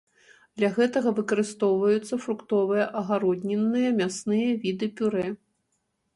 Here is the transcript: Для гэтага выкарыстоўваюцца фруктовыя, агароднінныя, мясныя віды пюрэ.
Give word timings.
Для 0.59 0.69
гэтага 0.77 1.09
выкарыстоўваюцца 1.19 2.19
фруктовыя, 2.23 2.89
агароднінныя, 3.03 3.89
мясныя 4.01 4.49
віды 4.67 4.93
пюрэ. 4.97 5.27